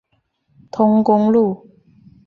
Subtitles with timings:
[0.71, 1.69] 通公路。